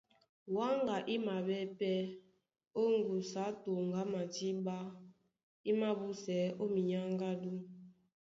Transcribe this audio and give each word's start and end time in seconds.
Wáŋga 0.55 0.95
í 1.13 1.15
maɓɛ́ 1.25 1.61
pɛ́ 1.77 1.95
ó 2.79 2.81
ŋgusu 2.97 3.37
á 3.47 3.49
toŋgo 3.63 3.95
a 4.01 4.03
madíɓá 4.13 4.77
í 5.69 5.71
mābúsɛɛ́ 5.79 6.55
ó 6.61 6.63
minyáŋgádú. 6.73 7.51